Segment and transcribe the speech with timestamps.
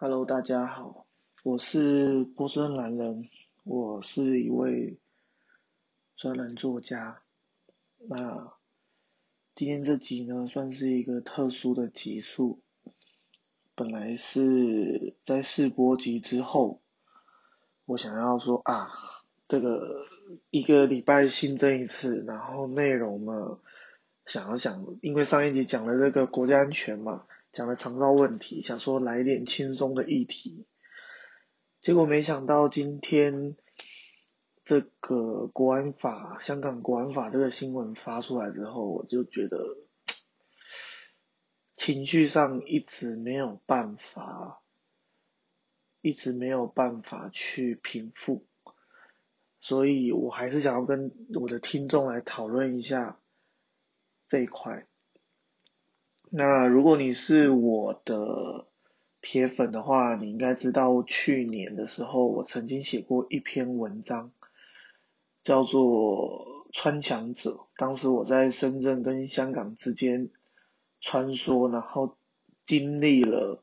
[0.00, 1.06] Hello，大家好，
[1.42, 3.28] 我是波士顿蓝人，
[3.64, 4.96] 我是一位
[6.16, 7.22] 专栏作家。
[7.96, 8.52] 那
[9.56, 12.60] 今天这集呢，算是一个特殊的集数。
[13.74, 16.80] 本来是在试播集之后，
[17.84, 18.92] 我想要说啊，
[19.48, 20.06] 这个
[20.50, 23.58] 一个礼拜新增一次，然后内容呢，
[24.26, 27.26] 想要想，因为上一集讲了这个国家安全嘛。
[27.52, 30.66] 讲了肠道问题，想说来点轻松的议题，
[31.80, 33.56] 结果没想到今天
[34.64, 39.58] 这个国安法，香港国安法这个新闻发出来之后，我就觉得
[41.74, 44.62] 情绪上一直没有办法，
[46.02, 48.46] 一直没有办法去平复，
[49.60, 53.18] 所以我还是想要跟我的听众来讨论一下
[54.28, 54.86] 这一块。
[56.30, 58.66] 那如果你是我的
[59.22, 64.30] 铁粉的话，你应该知道去年的时候，我曾经写过一篇文章，
[65.42, 67.50] 叫做《穿墙者》。
[67.76, 70.28] 当时我在深圳跟香港之间
[71.00, 72.16] 穿梭，然后
[72.64, 73.62] 经历了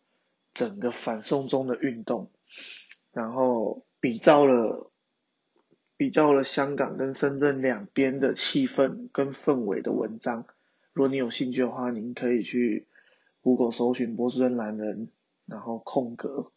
[0.53, 2.31] 整个反送中的运动，
[3.13, 4.89] 然后比较了
[5.97, 10.47] 比较了香港跟深圳两边的气氛跟氛围的文章。
[10.95, 12.87] 如果你有兴趣的话，您可以去
[13.41, 15.09] Google 搜寻波士顿蓝人，
[15.45, 16.53] 然后空格，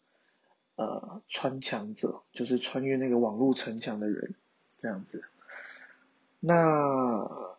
[0.77, 4.37] 呃，穿墙者，就是穿越那个网络城墙的人，
[4.77, 5.25] 这样子。
[6.39, 7.59] 那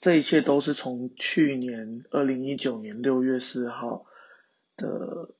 [0.00, 4.06] 这一切都是从去年二零一九年六月四号
[4.76, 5.34] 的，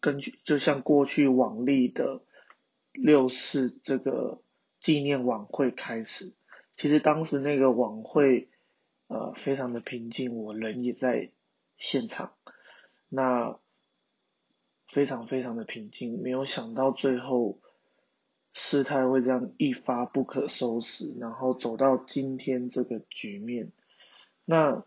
[0.00, 2.22] 根据就像过去往例的
[2.92, 4.40] 六四这个
[4.80, 6.32] 纪念晚会开始。
[6.74, 8.48] 其实当时那个晚会。
[9.12, 11.28] 呃，非常的平静，我人也在
[11.76, 12.32] 现场，
[13.10, 13.58] 那
[14.86, 17.58] 非常非常的平静，没有想到最后
[18.54, 23.70] 事态会这样一发不可收拾，然后走到今天这个局面。
[24.46, 24.82] 那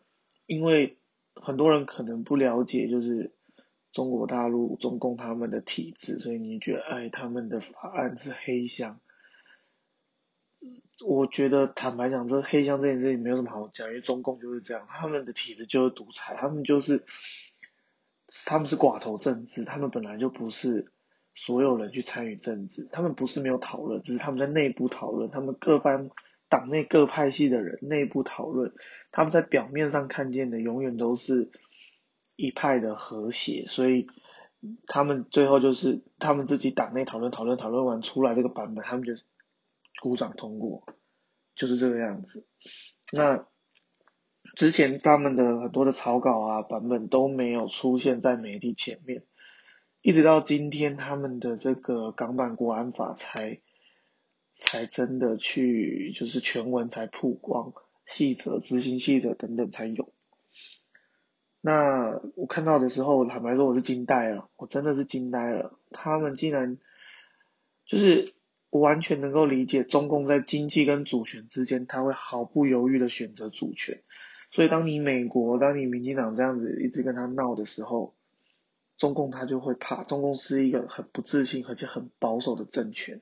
[0.47, 0.97] 因为
[1.35, 3.31] 很多人可能不了解，就是
[3.91, 8.99] 中国大陆中共他们的体制，所以你觉得哎，他们的法案是黑箱。
[11.05, 17.03] 我觉得坦白讲，这黑箱这件事情没有什么好讲，因为中共就是这样，他们的体制就是独裁，他们就是
[18.45, 20.91] 他们是寡头政治，他们本来就不是
[21.35, 26.09] 所有人去参与政治，他们不是没有讨论，只是他们在内部讨论，他们各方
[26.47, 28.73] 党内各派系的人内部讨论，
[29.11, 31.51] 他们在表面上看见的永远都是
[32.37, 34.07] 一派的和谐，所以
[34.87, 39.13] 他们最后就是他们自己党内讨论讨论讨论完出来这个版本，他们就。
[40.01, 40.85] 鼓掌通过，
[41.55, 42.45] 就是这个样子。
[43.11, 43.47] 那
[44.55, 49.23] 之前他们的很多的草稿啊版本都没有出现在媒体前面，
[50.01, 53.61] 一直到今天他们的这个港版国安法才
[54.53, 57.73] 才真的去就是全文才曝光，
[58.05, 60.13] 细则、执行细则等等才有。
[61.61, 66.77] 那我看到的时候，坦白说我是惊呆了，我真的是惊呆了，他们竟然
[67.85, 68.33] 就是。
[68.69, 74.01] 我完全能够理解中共在经济跟主权之间，他会毫不犹豫的选择主权。
[74.51, 78.13] 所以，当你美国、当你民进党这样子一直跟他闹的时候，
[78.97, 80.03] 中共他就会怕。
[80.03, 83.21] 中共是一个很不自信而且很保守的政权，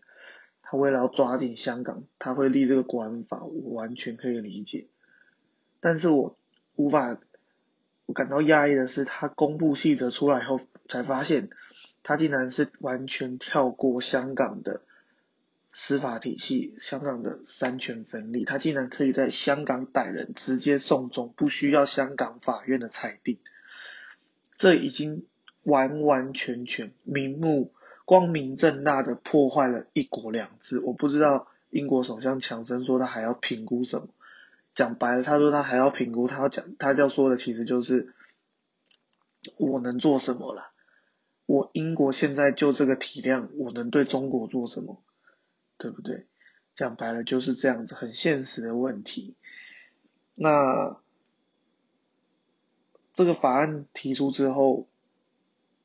[0.61, 4.87] 他为了要抓紧香港，他会立这个国安法，我完全可以理解。
[5.79, 6.37] 但是我
[6.75, 7.19] 无法，
[8.05, 11.49] 我感到压抑的是，他公布细则出来后，才发现
[12.03, 14.81] 他竟然是完全跳过香港的。
[15.73, 23.39] 司法体系，香港的三权分立，他竟然可以在香港逮人直接送终，不需要香港法院的裁定，
[24.55, 25.25] 这已经
[25.63, 27.73] 完完全全明目、
[28.05, 30.79] 光明正大的破坏了一国两制。
[30.79, 34.09] 我不知道英国首相强生说他还要评估什么，
[34.75, 38.13] 讲白了，他说他还要评估，他要讲，他要说的其实就是
[39.57, 40.71] 我能做什么了？
[41.47, 45.01] 我英国现在就这个体量，我能对中国做什么？
[45.83, 46.25] 对不对？
[46.75, 49.35] 讲白了就是这样子，很现实的问题。
[50.35, 50.97] 那
[53.13, 54.87] 这个法案提出之后，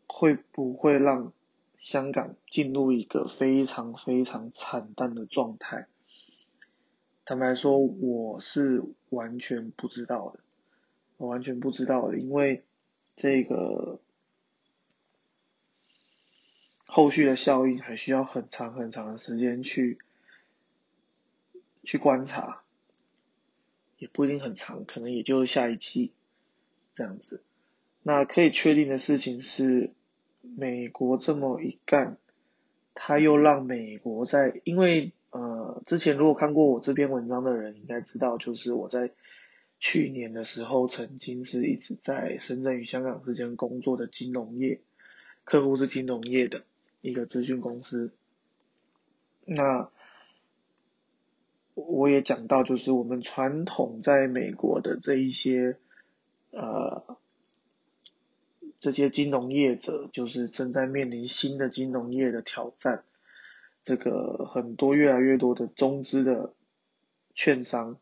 [0.06, 1.32] 会不会让
[1.76, 5.88] 香港进入一个非常非常惨淡的状态？
[7.24, 10.40] 坦白说，我是完全不知道的，
[11.16, 12.64] 我完全不知道的，因为
[13.16, 14.00] 这个。
[16.98, 19.98] 后续的效应还需要很长很长的时间去
[21.84, 22.64] 去观察，
[23.98, 26.10] 也不一定很长，可能也就是下一期
[26.94, 27.40] 这样子。
[28.02, 29.92] 那可以确定的事情是，
[30.40, 32.18] 美国这么一干，
[32.94, 39.12] 他又让美国在，因为呃，之前如果看过我这篇文章的人应该知道，就是我在
[39.78, 44.80] 去年的时候曾经是一直在深圳与香港之间工作的金融业，
[45.44, 46.64] 客户是金融业的
[47.00, 48.12] 一个咨询公司。
[49.44, 49.90] 那
[51.74, 55.78] 我也讲到，就是我们传统在美国的这一些
[56.50, 57.18] 呃。
[58.80, 63.02] 这些金融业者就是正在面临新的金融业的挑战，
[63.82, 66.54] 这个很多越来越多的中资的
[67.34, 67.98] 券商，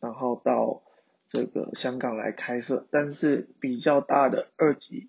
[0.00, 0.82] 然后到
[1.28, 5.08] 这个香港来开设，但是比较大的二级，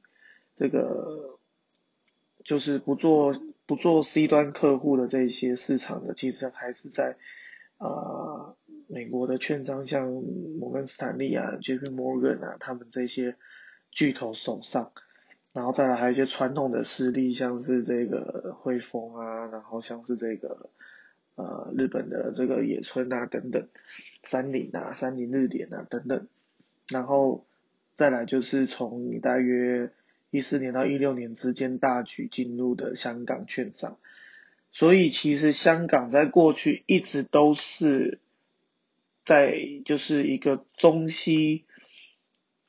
[0.55, 1.37] 这个
[2.43, 7.17] 就是不做不做 C 端客户的这些市场的，其实还是在
[7.77, 8.55] 啊
[8.87, 13.35] 美国的券商，像摩根斯坦利啊、JP Morgan 啊，他们这些
[13.91, 14.91] 巨头手上。
[15.51, 20.69] 然后再来还有一些传统的势力，像是这个汇丰啊，然后像是这个
[21.33, 23.67] 呃日本的这个野村啊等等，
[24.23, 26.27] 三菱啊、三菱日点啊等等，
[26.89, 27.47] 然后
[27.95, 29.91] 再来就是从大约
[30.29, 33.97] 一四年到一六年之间大举进入的香港券商，
[34.71, 38.19] 所以其实香港在过去一直都是
[39.25, 41.65] 在就是一个中西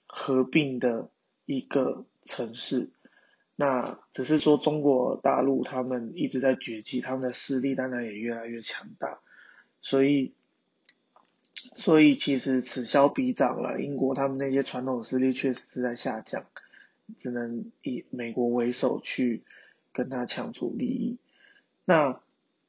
[0.07, 1.11] 合并的
[1.47, 2.05] 一个。
[2.27, 2.91] 城市，
[3.57, 9.19] 那只是说中国大陆他们一直在崛起，他们的势力当然也越来越强大，
[9.81, 10.33] 所以，
[11.75, 13.81] 所以其实此消彼长了。
[13.81, 16.47] 英国他们那些传统势力确实是在下降，
[17.19, 19.43] 只能以美国为首去
[19.93, 21.19] 跟他抢出利益。
[21.85, 22.21] 那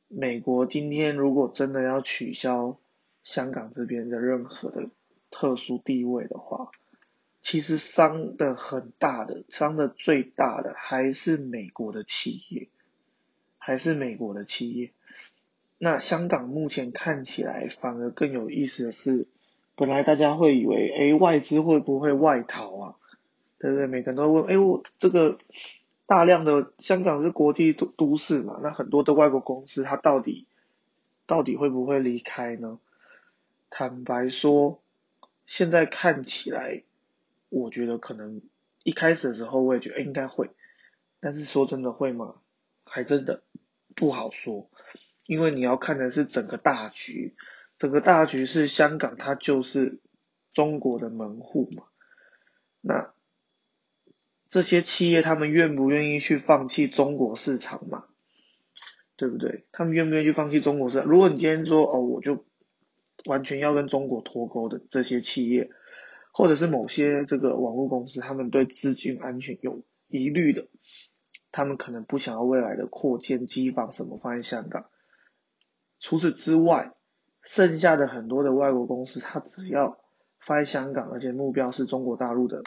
[0.07, 2.77] 美国今天如果真的要取消
[3.23, 4.89] 香港这边的任何的
[5.29, 6.71] 特殊地位的话，
[7.41, 12.69] 其实伤的很大的，伤的最大的还是美国的企业，
[13.57, 14.91] 还是美国的企业。
[15.77, 19.27] 那香港目前看起来反而更有意思的是，
[19.75, 22.95] 本来大家会以为，哎，外资会不会外逃啊？
[23.61, 23.87] 对对？
[23.87, 25.37] 每个人都问，哎，我这个
[26.05, 30.47] 大量的香港是国际都都市嘛，那很多的外国公司，它到底
[31.27, 32.79] 到底会不会离开呢？
[33.69, 34.81] 坦白说，
[35.45, 36.83] 现在看起来。
[37.53, 38.41] 我觉得可能
[38.81, 40.51] 一开始的时候我也觉得应该会，
[41.19, 42.35] 但是说真的会吗？
[42.85, 43.43] 还真的
[43.93, 44.69] 不好说，
[45.25, 47.35] 因为你要看的是整个大局，
[47.77, 49.99] 整个大局是香港它就是
[50.53, 51.83] 中国的门户嘛，
[52.79, 53.11] 那
[54.51, 58.05] 这些企业他们愿不愿意去放弃中国市场嘛？
[59.15, 59.65] 对不对？
[59.71, 61.07] 他们愿不愿意去放弃中国市场？
[61.07, 62.45] 如果你今天说哦，我就
[63.25, 65.71] 完全要跟中国脱钩的这些企业。
[66.33, 70.67] 或者是某些这个网络公司，他们对资金安全有疑虑的，
[71.51, 74.85] 他们可能不想要未来的扩建机房什么放在香港。
[75.99, 76.93] 除此之外，
[77.43, 79.99] 剩下的很多的外国公司，它只要
[80.39, 82.63] 放在香港，而且目标是中国大陆的，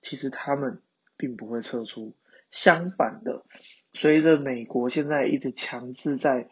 [0.00, 0.80] 其实他们
[1.16, 2.14] 并不会撤出。
[2.50, 3.44] 相反的，
[3.92, 6.48] 随着美国现在一直强制在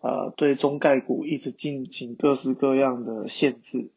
[0.00, 3.90] 呃对中概股一直进行各式各样的限制。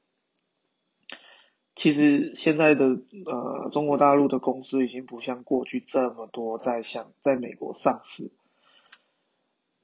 [1.76, 2.86] 其实现在的
[3.26, 8.32] 呃中国大陆的公司已经不像过去这么多在想在美国上市，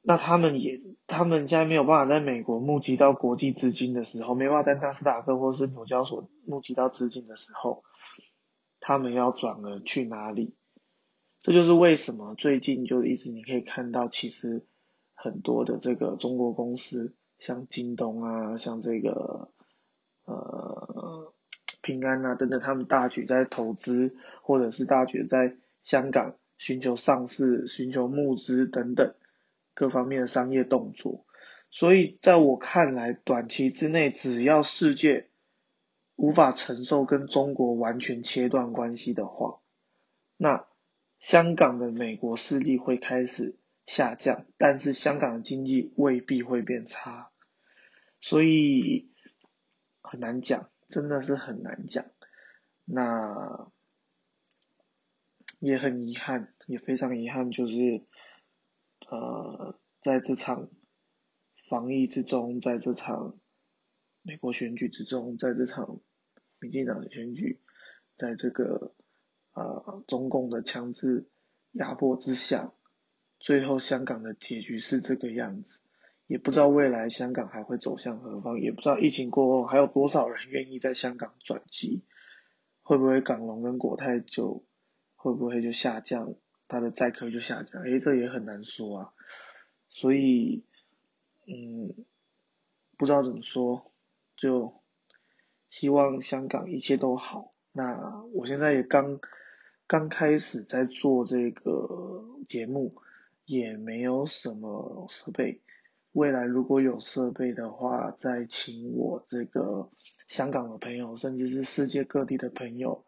[0.01, 7.83] 那他们也他们现在没有办法在美国募集到国际资金的时候，没办法在纳斯达克或是纽交所募集到资金的时候，
[8.81, 10.53] 他们要转而去哪里？
[11.41, 14.65] 这就是为什么最近就一直你可以看到，其实
[15.13, 19.53] 很多的这个中国公司，像京东啊，像这个
[20.25, 21.33] 呃。
[21.83, 29.15] 平安啊，等等，他们大举在投资，或者是大举在香港寻求上市、寻求募资等等
[29.73, 31.25] 各方面的商业动作。
[31.71, 35.30] 所以，在我看来，短期之内，只要世界
[36.21, 39.59] 无法承受跟中国完全切断关系的话，
[40.37, 40.67] 那
[41.19, 47.31] 香港的美国势力会开始下降，但是香港的经济未必会变差，
[48.19, 49.09] 所以
[50.01, 50.69] 很难讲。
[50.89, 52.05] 真的是很难讲，
[52.85, 53.71] 那
[55.59, 58.03] 也很遗憾，也非常遗憾，就是
[59.07, 60.69] 呃，在这场
[61.67, 63.39] 防疫之中，在这场
[64.21, 65.99] 美国选举之中，在这场
[66.61, 67.59] 民进党的选举，
[68.17, 68.93] 在这个
[69.51, 71.27] 啊中共的强制
[71.71, 72.71] 压迫之下，
[73.39, 75.79] 最后香港的结局是这个样子。
[76.27, 82.05] 也不知道未来香港还会走向何方，也不知道疫情过后还有多少人愿意在香港转机，
[82.83, 84.63] 会不会港龙跟国泰就
[85.15, 86.35] 会不会就下降
[86.69, 89.13] 他的载客就下降，诶，这也很难说啊。
[89.89, 90.63] 所以，
[91.47, 92.05] 嗯，
[92.97, 93.91] 不知道怎么说，
[94.37, 94.80] 就
[95.71, 97.53] 希望香港一切都好。
[97.71, 99.19] 那我现在也刚
[99.87, 102.95] 刚开始在做这个节目，
[103.45, 105.61] 也没有什么设备。
[106.11, 109.89] 未来如果有设备的话，再请我这个
[110.27, 113.05] 香港的朋友，甚至是世界各地的朋友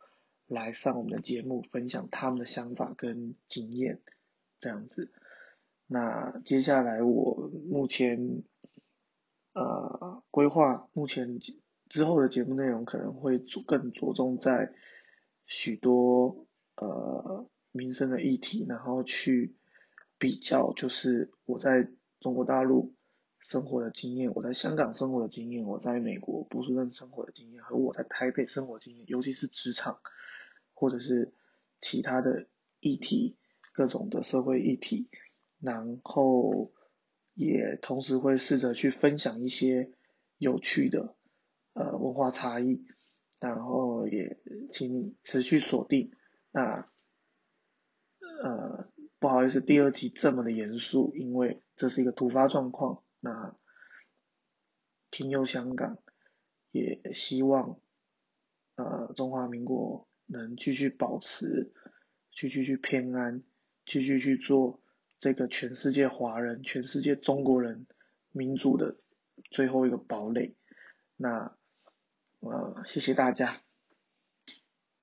[0.48, 4.00] 来上我们的节目，分享他们的想法跟经验，
[4.62, 5.12] 这样子。
[5.86, 8.43] 那接下来我目前
[9.51, 11.39] 呃规划，目前
[11.94, 14.74] 之后的节目内容可能会着更着重在
[15.46, 19.56] 许多呃民生的议题，然后去
[20.18, 21.88] 比较，就是我在
[22.20, 22.96] 中国大陆
[23.38, 30.00] 生活的经验，我在香港生活的经验，我在美国波士顿生活的经验，和我在台北生活经验，尤其是职场
[30.74, 31.32] 或者是
[31.80, 32.48] 其他的
[32.80, 33.38] 议题，
[33.72, 35.12] 各种的社会议题。
[35.60, 36.74] 然后
[37.36, 39.92] 也同时会试着去分享一些
[40.40, 41.16] 有趣的
[41.74, 42.86] 呃文化差异，
[43.39, 44.39] 然后也
[44.72, 46.12] 请你持续锁定。
[46.51, 46.89] 那
[48.44, 48.89] 呃
[49.20, 53.03] 不好意思，第二集这么的严肃，因为这是一个突发状况。
[53.20, 53.56] 那
[55.12, 55.98] 听友香港
[56.72, 57.80] 也希望
[58.75, 61.74] 呃中华民国能继续保持，
[62.32, 63.44] 继续去偏安，
[63.86, 64.80] 继续去做。
[65.20, 67.88] 这个全世界华人、全世界中国人
[68.34, 68.98] 民主的
[69.51, 70.53] 最后一个堡垒，
[71.15, 71.56] 那
[72.44, 73.56] 我，谢谢大家。